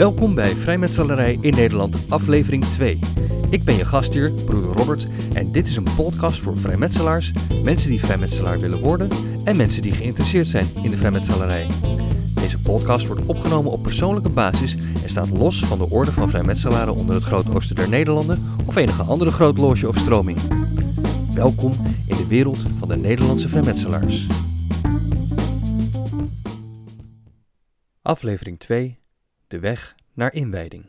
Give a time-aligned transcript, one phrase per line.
[0.00, 2.98] Welkom bij Vrijmetselarij in Nederland, aflevering 2.
[3.50, 7.32] Ik ben je gastheer, broeder Robert, en dit is een podcast voor vrijmetselaars,
[7.64, 9.08] mensen die vrijmetselaar willen worden
[9.44, 11.66] en mensen die geïnteresseerd zijn in de vrijmetselarij.
[12.34, 16.94] Deze podcast wordt opgenomen op persoonlijke basis en staat los van de orde van vrijmetselaren
[16.94, 20.38] onder het Groot Oosten der Nederlanden of enige andere groot loge of stroming.
[21.34, 21.72] Welkom
[22.06, 24.26] in de wereld van de Nederlandse vrijmetselaars.
[28.02, 28.99] Aflevering 2
[29.50, 30.88] De weg naar inwijding.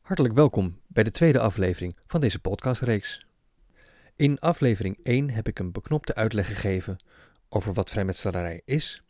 [0.00, 3.26] Hartelijk welkom bij de tweede aflevering van deze podcastreeks.
[4.16, 6.96] In aflevering 1 heb ik een beknopte uitleg gegeven
[7.48, 9.02] over wat vrijmetselarij is,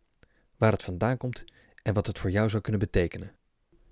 [0.56, 1.44] waar het vandaan komt
[1.82, 3.32] en wat het voor jou zou kunnen betekenen.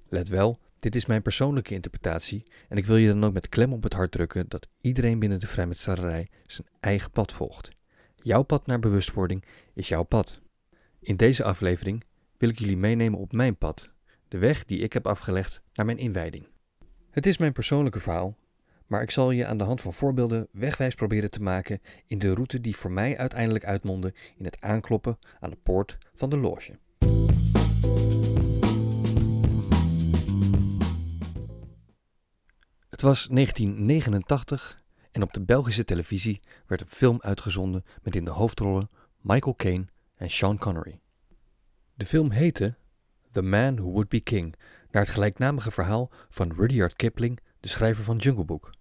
[0.08, 3.72] Let wel, dit is mijn persoonlijke interpretatie en ik wil je dan ook met klem
[3.72, 7.70] op het hart drukken dat iedereen binnen de vrijmetselarij zijn eigen pad volgt.
[8.16, 10.40] Jouw pad naar bewustwording is jouw pad.
[11.00, 12.04] In deze aflevering
[12.38, 13.92] wil ik jullie meenemen op mijn pad,
[14.34, 16.46] de weg die ik heb afgelegd naar mijn inwijding.
[17.10, 18.36] Het is mijn persoonlijke verhaal,
[18.86, 22.34] maar ik zal je aan de hand van voorbeelden wegwijs proberen te maken in de
[22.34, 26.78] route die voor mij uiteindelijk uitmondde in het aankloppen aan de poort van de loge.
[32.88, 38.30] Het was 1989 en op de Belgische televisie werd een film uitgezonden met in de
[38.30, 38.90] hoofdrollen
[39.20, 41.00] Michael Caine en Sean Connery.
[41.94, 42.76] De film heette
[43.34, 44.54] The Man Who Would Be King,
[44.90, 48.74] naar het gelijknamige verhaal van Rudyard Kipling, de schrijver van Jungle Book.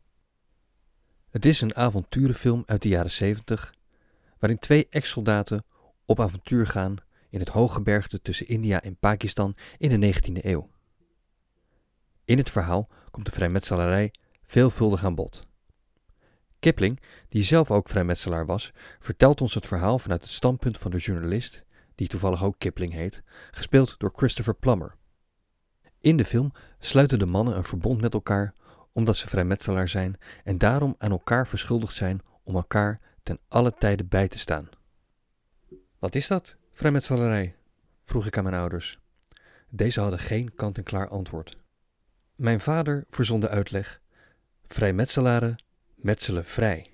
[1.30, 3.74] Het is een avonturenfilm uit de jaren 70,
[4.40, 5.66] waarin twee ex-soldaten
[6.06, 6.96] op avontuur gaan
[7.30, 10.70] in het hooggebergte tussen India en Pakistan in de 19e eeuw.
[12.26, 15.48] In het verhaal komt de vrijmetselarij veelvuldig aan bod.
[16.60, 20.98] Kipling, die zelf ook vrijmetselaar was, vertelt ons het verhaal vanuit het standpunt van de
[20.98, 21.64] journalist,
[21.96, 24.96] die toevallig ook Kipling heet, gespeeld door Christopher Plummer.
[26.00, 28.54] In de film sluiten de mannen een verbond met elkaar
[28.94, 34.04] omdat ze vrijmetselaar zijn en daarom aan elkaar verschuldigd zijn om elkaar ten alle tijde
[34.04, 34.70] bij te staan.
[36.00, 37.56] Wat is dat, vrijmetselarij?
[38.02, 39.00] vroeg ik aan mijn ouders.
[39.70, 41.58] Deze hadden geen kant-en-klaar antwoord.
[42.36, 44.02] Mijn vader verzon de uitleg:
[44.64, 45.64] vrijmetselaren
[45.96, 46.92] metselen vrij.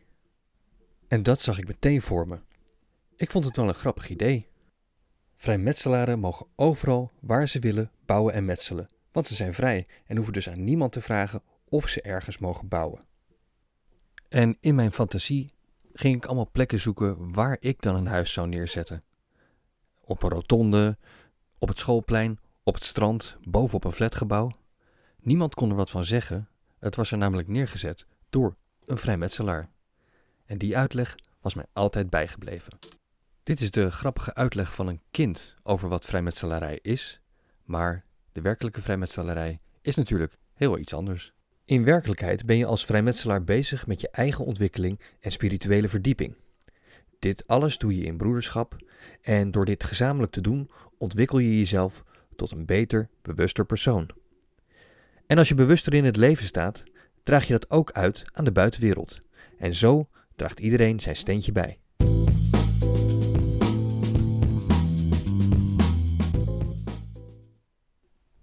[1.07, 2.39] En dat zag ik meteen voor me.
[3.15, 4.48] Ik vond het wel een grappig idee.
[5.41, 10.33] Vrijmetselaren mogen overal waar ze willen bouwen en metselen, want ze zijn vrij en hoeven
[10.33, 13.05] dus aan niemand te vragen of ze ergens mogen bouwen.
[14.29, 15.53] En in mijn fantasie
[15.93, 19.03] ging ik allemaal plekken zoeken waar ik dan een huis zou neerzetten.
[20.01, 20.97] Op een rotonde,
[21.57, 24.51] op het schoolplein, op het strand, bovenop een flatgebouw.
[25.19, 29.69] Niemand kon er wat van zeggen, het was er namelijk neergezet door een vrijmetselaar.
[30.45, 32.98] En die uitleg was mij altijd bijgebleven.
[33.49, 37.21] Dit is de grappige uitleg van een kind over wat vrijmetselarij is,
[37.63, 41.33] maar de werkelijke vrijmetselarij is natuurlijk heel iets anders.
[41.65, 46.35] In werkelijkheid ben je als vrijmetselaar bezig met je eigen ontwikkeling en spirituele verdieping.
[47.19, 48.75] Dit alles doe je in broederschap
[49.21, 52.03] en door dit gezamenlijk te doen ontwikkel je jezelf
[52.35, 54.09] tot een beter, bewuster persoon.
[55.27, 56.83] En als je bewuster in het leven staat,
[57.23, 59.19] draag je dat ook uit aan de buitenwereld.
[59.57, 61.79] En zo draagt iedereen zijn steentje bij.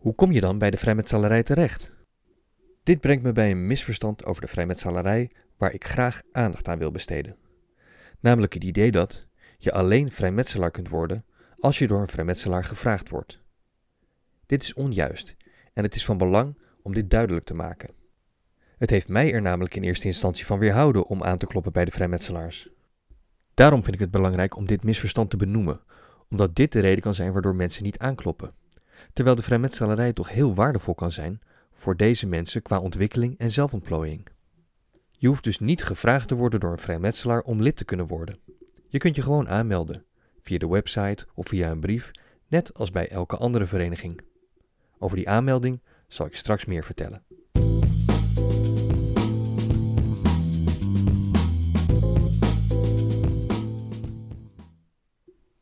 [0.07, 1.93] Hoe kom je dan bij de vrijmetselarij terecht?
[2.83, 6.91] Dit brengt me bij een misverstand over de vrijmetselarij waar ik graag aandacht aan wil
[6.91, 7.37] besteden.
[8.21, 9.27] Namelijk het idee dat
[9.59, 11.25] je alleen vrijmetselaar kunt worden
[11.59, 13.41] als je door een vrijmetselaar gevraagd wordt.
[14.47, 15.37] Dit is onjuist
[15.73, 17.91] en het is van belang om dit duidelijk te maken.
[18.79, 21.85] Het heeft mij er namelijk in eerste instantie van weerhouden om aan te kloppen bij
[21.85, 22.69] de vrijmetselaars.
[23.55, 25.81] Daarom vind ik het belangrijk om dit misverstand te benoemen,
[26.31, 28.55] omdat dit de reden kan zijn waardoor mensen niet aankloppen.
[29.13, 31.41] Terwijl de vrijmetselarij toch heel waardevol kan zijn
[31.73, 34.27] voor deze mensen qua ontwikkeling en zelfontplooiing.
[35.11, 38.39] Je hoeft dus niet gevraagd te worden door een vrijmetselaar om lid te kunnen worden.
[38.89, 40.05] Je kunt je gewoon aanmelden,
[40.43, 42.11] via de website of via een brief,
[42.49, 44.21] net als bij elke andere vereniging.
[44.99, 47.23] Over die aanmelding zal ik straks meer vertellen.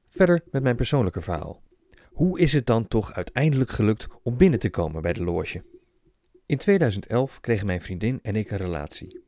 [0.09, 1.63] Verder met mijn persoonlijke verhaal.
[2.15, 5.65] Hoe is het dan toch uiteindelijk gelukt om binnen te komen bij de loge?
[6.47, 9.25] In 2011 kregen mijn vriendin en ik een relatie.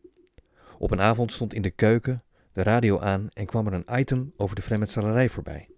[0.79, 2.23] Op een avond stond in de keuken
[2.53, 5.69] de radio aan en kwam er een item over de vrijmetselarij voorbij.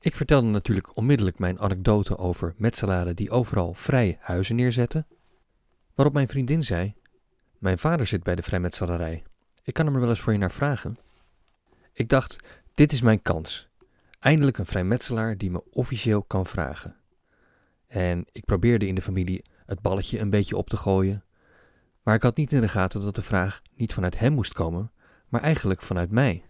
[0.00, 5.06] Ik vertelde natuurlijk onmiddellijk mijn anekdote over metselaren die overal vrij huizen neerzetten,
[5.94, 6.94] waarop mijn vriendin zei:
[7.58, 9.22] Mijn vader zit bij de vrijmetselarij.
[9.62, 10.96] Ik kan hem er wel eens voor je naar vragen.
[11.92, 12.36] Ik dacht:
[12.74, 13.67] Dit is mijn kans.
[14.18, 16.96] Eindelijk een vrijmetselaar die me officieel kan vragen.
[17.86, 21.24] En ik probeerde in de familie het balletje een beetje op te gooien.
[22.02, 24.92] Maar ik had niet in de gaten dat de vraag niet vanuit hem moest komen,
[25.28, 26.44] maar eigenlijk vanuit mij.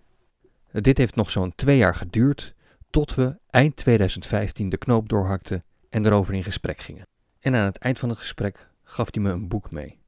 [0.72, 2.54] Dit heeft nog zo'n twee jaar geduurd,
[2.90, 7.06] tot we eind 2015 de knoop doorhakten en erover in gesprek gingen.
[7.40, 9.98] En aan het eind van het gesprek gaf hij me een boek mee.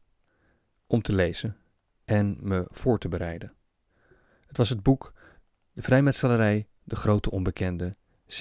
[0.87, 1.57] Om te lezen
[2.05, 3.53] en me voor te bereiden.
[4.47, 5.13] Het was het boek
[5.73, 7.93] De Vrijmetselarij, de Grote Onbekende,
[8.29, 8.33] 1757-1967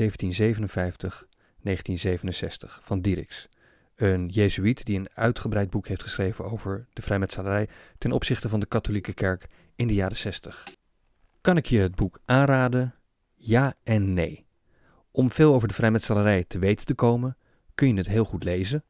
[2.82, 3.48] van Dieriks.
[3.96, 7.68] Een jezuïet die een uitgebreid boek heeft geschreven over de vrijmetselarij
[7.98, 10.64] ten opzichte van de katholieke kerk in de jaren 60.
[11.42, 12.96] Kan ik je het boek aanraden?
[13.36, 14.46] Ja en nee.
[15.12, 17.38] Om veel over de vrijmetselarij te weten te komen,
[17.76, 18.84] kun je het heel goed lezen.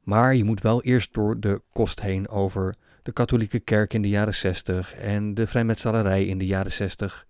[0.00, 4.08] Maar je moet wel eerst door de kost heen over de katholieke kerk in de
[4.08, 7.26] jaren 60 en de vrijmetselarij in de jaren 60.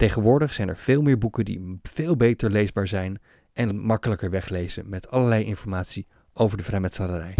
[0.00, 3.20] Tegenwoordig zijn er veel meer boeken die veel beter leesbaar zijn
[3.52, 7.34] en makkelijker weglezen met allerlei informatie over de vrijmetselarij.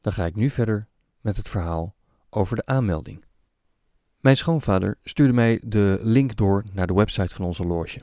[0.00, 0.88] Dan ga ik nu verder
[1.20, 1.96] met het verhaal
[2.30, 3.24] over de aanmelding.
[4.18, 8.00] Mijn schoonvader stuurde mij de link door naar de website van onze loge.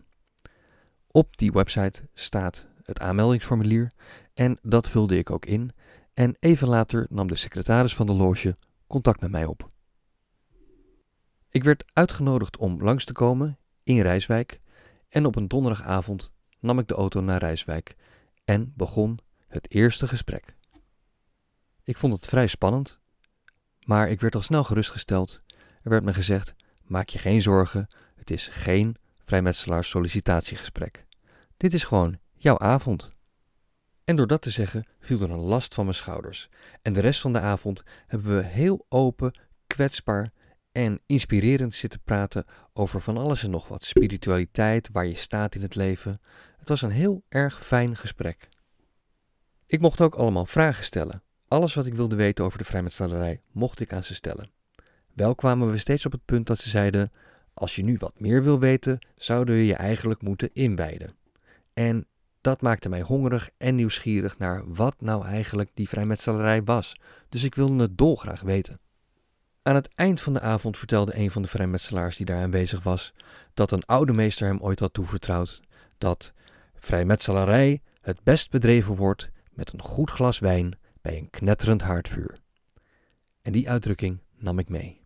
[1.11, 3.91] Op die website staat het aanmeldingsformulier
[4.33, 5.71] en dat vulde ik ook in.
[6.17, 9.69] En even later nam de secretaris van de loge contact met mij op.
[11.49, 14.61] Ik werd uitgenodigd om langs te komen in Rijswijk
[15.09, 17.95] en op een donderdagavond nam ik de auto naar Rijswijk
[18.45, 20.55] en begon het eerste gesprek.
[21.83, 22.99] Ik vond het vrij spannend,
[23.85, 25.41] maar ik werd al snel gerustgesteld.
[25.81, 31.05] Er werd me gezegd: maak je geen zorgen, het is geen vrijmetselaars sollicitatiegesprek.
[31.57, 33.15] Dit is gewoon jouw avond.
[34.07, 36.49] En door dat te zeggen viel er een last van mijn schouders.
[36.81, 40.31] En de rest van de avond hebben we heel open, kwetsbaar
[40.71, 43.83] en inspirerend zitten praten over van alles en nog wat.
[43.83, 46.21] Spiritualiteit, waar je staat in het leven.
[46.57, 48.49] Het was een heel erg fijn gesprek.
[49.65, 51.23] Ik mocht ook allemaal vragen stellen.
[51.47, 54.49] Alles wat ik wilde weten over de vrijmetselarij mocht ik aan ze stellen.
[55.13, 57.11] Wel kwamen we steeds op het punt dat ze zeiden:
[57.53, 61.15] Als je nu wat meer wil weten, zouden we je eigenlijk moeten inwijden.
[61.73, 62.07] En
[62.47, 66.95] dat maakte mij hongerig en nieuwsgierig naar wat nou eigenlijk die vrijmetselarij was,
[67.29, 68.79] dus ik wilde het dolgraag weten.
[69.61, 73.13] Aan het eind van de avond vertelde een van de vrijmetselaars die daar aanwezig was,
[73.53, 75.61] dat een oude meester hem ooit had toevertrouwd
[75.97, 76.33] dat
[76.75, 82.39] vrijmetselarij het best bedreven wordt met een goed glas wijn bij een knetterend haardvuur.
[83.41, 85.01] En die uitdrukking nam ik mee.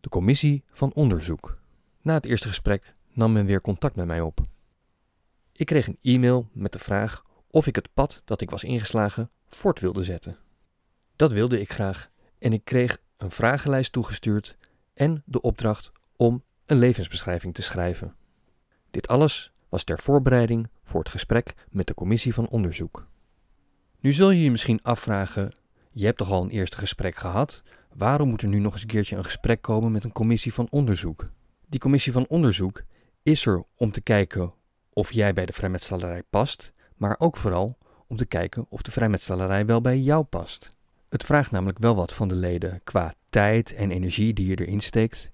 [0.00, 1.60] De commissie van onderzoek.
[2.02, 4.40] Na het eerste gesprek nam men weer contact met mij op.
[5.52, 9.30] Ik kreeg een e-mail met de vraag of ik het pad dat ik was ingeslagen
[9.48, 10.36] voort wilde zetten.
[11.16, 14.56] Dat wilde ik graag en ik kreeg een vragenlijst toegestuurd
[14.94, 18.14] en de opdracht om een levensbeschrijving te schrijven.
[18.90, 23.08] Dit alles was ter voorbereiding voor het gesprek met de commissie van onderzoek.
[24.00, 25.54] Nu zul je je misschien afvragen:
[25.90, 27.62] je hebt toch al een eerste gesprek gehad?
[27.94, 30.66] Waarom moet er nu nog eens een keertje een gesprek komen met een commissie van
[30.70, 31.30] onderzoek?
[31.72, 32.82] Die commissie van onderzoek
[33.22, 34.52] is er om te kijken
[34.92, 39.66] of jij bij de vrijmetselarij past, maar ook vooral om te kijken of de vrijmetselarij
[39.66, 40.76] wel bij jou past.
[41.08, 44.80] Het vraagt namelijk wel wat van de leden qua tijd en energie die je erin
[44.80, 45.30] steekt.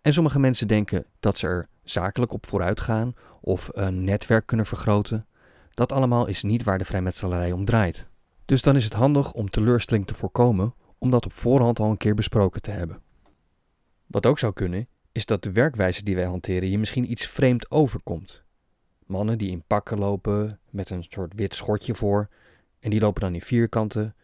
[0.00, 4.66] En sommige mensen denken dat ze er zakelijk op vooruit gaan of een netwerk kunnen
[4.66, 5.26] vergroten.
[5.70, 8.08] Dat allemaal is niet waar de vrijmetselarij om draait.
[8.44, 11.96] Dus dan is het handig om teleurstelling te voorkomen om dat op voorhand al een
[11.96, 13.00] keer besproken te hebben.
[14.06, 17.70] Wat ook zou kunnen, is dat de werkwijze die wij hanteren je misschien iets vreemd
[17.70, 18.42] overkomt.
[19.06, 22.28] Mannen die in pakken lopen met een soort wit schortje voor
[22.80, 24.14] en die lopen dan in vierkanten.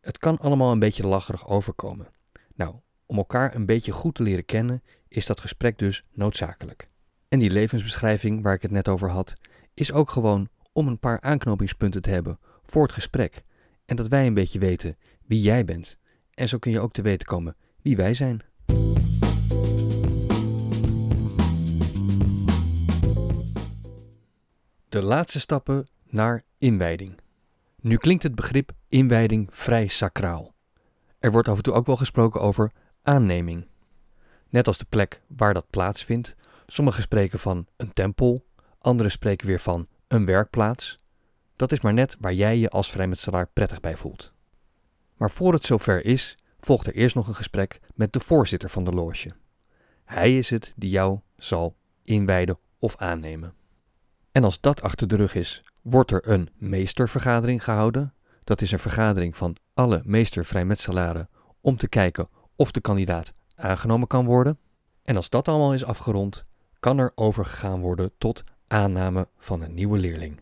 [0.00, 2.08] Het kan allemaal een beetje lacherig overkomen.
[2.54, 2.74] Nou,
[3.06, 6.86] om elkaar een beetje goed te leren kennen, is dat gesprek dus noodzakelijk.
[7.28, 9.34] En die levensbeschrijving waar ik het net over had,
[9.74, 13.42] is ook gewoon om een paar aanknopingspunten te hebben voor het gesprek.
[13.84, 15.98] En dat wij een beetje weten wie jij bent.
[16.34, 18.40] En zo kun je ook te weten komen wie wij zijn.
[24.90, 27.20] De laatste stappen naar inwijding.
[27.80, 30.54] Nu klinkt het begrip inwijding vrij sacraal.
[31.18, 33.66] Er wordt af en toe ook wel gesproken over aanneming.
[34.48, 36.34] Net als de plek waar dat plaatsvindt.
[36.66, 38.44] Sommigen spreken van een tempel,
[38.78, 40.98] anderen spreken weer van een werkplaats.
[41.56, 44.32] Dat is maar net waar jij je als vrijmetselaar prettig bij voelt.
[45.16, 48.84] Maar voor het zover is, volgt er eerst nog een gesprek met de voorzitter van
[48.84, 49.32] de loge.
[50.04, 53.58] Hij is het die jou zal inwijden of aannemen.
[54.40, 58.14] En als dat achter de rug is, wordt er een meestervergadering gehouden.
[58.44, 61.28] Dat is een vergadering van alle meestervrijmetselaren
[61.60, 64.58] om te kijken of de kandidaat aangenomen kan worden.
[65.02, 66.44] En als dat allemaal is afgerond,
[66.78, 70.40] kan er overgegaan worden tot aanname van een nieuwe leerling.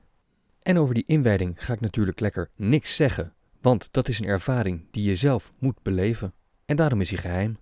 [0.62, 4.86] En over die inwijding ga ik natuurlijk lekker niks zeggen, want dat is een ervaring
[4.90, 6.32] die je zelf moet beleven.
[6.66, 7.58] En daarom is hij geheim.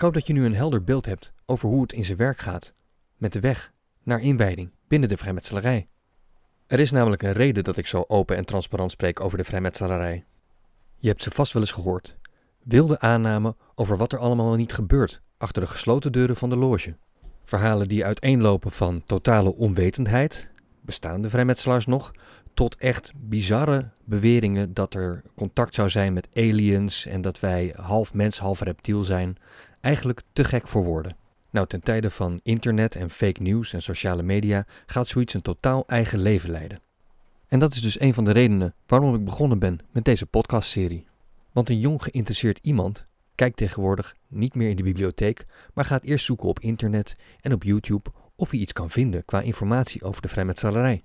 [0.00, 2.38] Ik hoop dat je nu een helder beeld hebt over hoe het in zijn werk
[2.38, 2.72] gaat
[3.16, 5.88] met de weg naar inwijding binnen de vrijmetselarij.
[6.66, 10.24] Er is namelijk een reden dat ik zo open en transparant spreek over de vrijmetselarij.
[10.98, 12.16] Je hebt ze vast wel eens gehoord.
[12.62, 16.96] Wilde aanname over wat er allemaal niet gebeurt achter de gesloten deuren van de loge.
[17.44, 20.48] Verhalen die uiteenlopen van totale onwetendheid,
[20.80, 22.12] bestaan de vrijmetselaars nog,
[22.54, 28.14] tot echt bizarre beweringen dat er contact zou zijn met aliens en dat wij half
[28.14, 29.36] mens, half reptiel zijn.
[29.80, 31.16] Eigenlijk te gek voor woorden.
[31.50, 35.84] Nou, ten tijde van internet en fake news en sociale media gaat zoiets een totaal
[35.86, 36.80] eigen leven leiden.
[37.48, 41.06] En dat is dus een van de redenen waarom ik begonnen ben met deze podcastserie.
[41.52, 46.24] Want een jong geïnteresseerd iemand kijkt tegenwoordig niet meer in de bibliotheek, maar gaat eerst
[46.24, 50.28] zoeken op internet en op YouTube of hij iets kan vinden qua informatie over de
[50.28, 51.02] vrijmetselarij.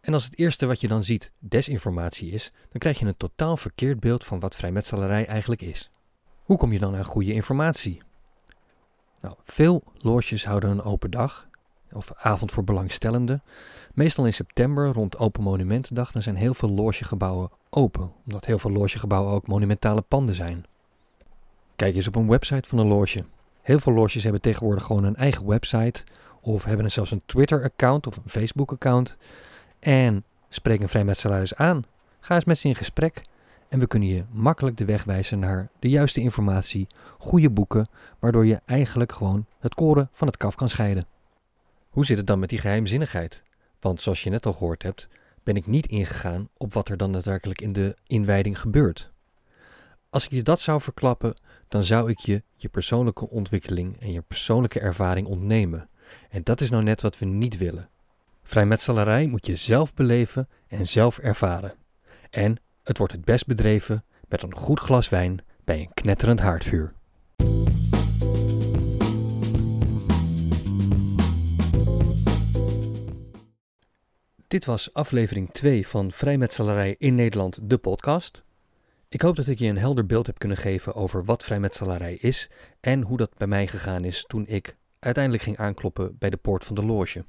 [0.00, 3.56] En als het eerste wat je dan ziet desinformatie is, dan krijg je een totaal
[3.56, 5.90] verkeerd beeld van wat vrijmetselarij eigenlijk is.
[6.42, 8.02] Hoe kom je dan aan goede informatie?
[9.20, 11.48] Nou, veel loges houden een open dag
[11.92, 13.42] of avond voor belangstellenden.
[13.94, 18.70] Meestal in september rond Open Monumentendag, dan zijn heel veel logegebouwen open, omdat heel veel
[18.70, 20.64] logegebouwen ook monumentale panden zijn.
[21.76, 23.24] Kijk eens op een website van een loge.
[23.62, 26.04] Heel veel loges hebben tegenwoordig gewoon een eigen website
[26.40, 29.16] of hebben zelfs een Twitter-account of een Facebook-account
[29.78, 30.88] en spreek een
[31.56, 31.84] aan.
[32.20, 33.22] Ga eens met ze in gesprek
[33.70, 36.86] en we kunnen je makkelijk de weg wijzen naar de juiste informatie,
[37.18, 41.06] goede boeken, waardoor je eigenlijk gewoon het koren van het kaf kan scheiden.
[41.88, 43.42] Hoe zit het dan met die geheimzinnigheid?
[43.80, 45.08] Want zoals je net al gehoord hebt,
[45.42, 49.10] ben ik niet ingegaan op wat er dan daadwerkelijk in de inwijding gebeurt.
[50.10, 51.34] Als ik je dat zou verklappen,
[51.68, 55.88] dan zou ik je je persoonlijke ontwikkeling en je persoonlijke ervaring ontnemen.
[56.30, 57.88] En dat is nou net wat we niet willen.
[58.42, 61.74] Vrijmetselarij moet je zelf beleven en zelf ervaren.
[62.30, 62.56] En
[62.90, 66.92] het wordt het best bedreven met een goed glas wijn bij een knetterend haardvuur.
[74.48, 78.44] Dit was aflevering 2 van Vrijmetselarij in Nederland, de podcast.
[79.08, 82.50] Ik hoop dat ik je een helder beeld heb kunnen geven over wat vrijmetselarij is
[82.80, 86.64] en hoe dat bij mij gegaan is toen ik uiteindelijk ging aankloppen bij de poort
[86.64, 87.24] van de loge.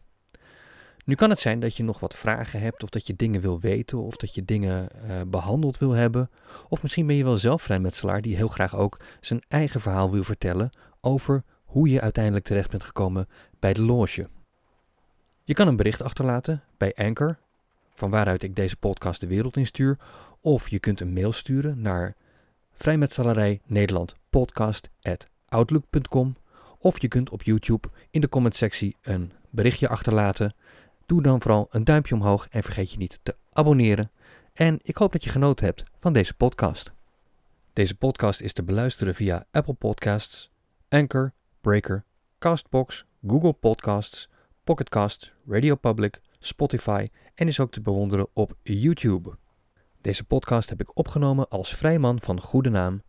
[1.05, 3.59] Nu kan het zijn dat je nog wat vragen hebt, of dat je dingen wil
[3.59, 6.29] weten, of dat je dingen uh, behandeld wil hebben.
[6.69, 10.23] Of misschien ben je wel zelf vrijmetselaar die heel graag ook zijn eigen verhaal wil
[10.23, 10.69] vertellen
[11.01, 13.27] over hoe je uiteindelijk terecht bent gekomen
[13.59, 14.27] bij de loge.
[15.43, 17.37] Je kan een bericht achterlaten bij Anchor,
[17.93, 19.97] van waaruit ik deze podcast de wereld instuur.
[20.41, 22.15] Of je kunt een mail sturen naar
[22.71, 26.35] vrijmetselarij Nederland podcast@outlook.com.
[26.77, 30.55] Of je kunt op YouTube in de commentsectie een berichtje achterlaten
[31.05, 34.11] Doe dan vooral een duimpje omhoog en vergeet je niet te abonneren.
[34.53, 36.91] En ik hoop dat je genoten hebt van deze podcast.
[37.73, 40.51] Deze podcast is te beluisteren via Apple Podcasts,
[40.89, 42.03] Anchor, Breaker,
[42.39, 44.29] Castbox, Google Podcasts,
[44.63, 49.37] Pocketcast, Radio Public, Spotify en is ook te bewonderen op YouTube.
[50.01, 53.01] Deze podcast heb ik opgenomen als vrijman van goede naam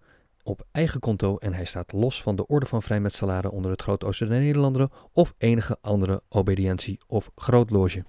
[0.42, 4.28] op eigen konto en hij staat los van de orde van vrijmetselaren onder het Groot-Oosten
[4.28, 8.04] der Nederlanden of enige andere obedientie of grootloge.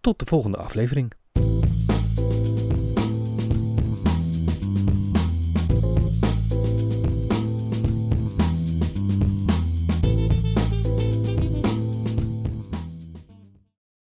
[0.00, 1.12] Tot de volgende aflevering.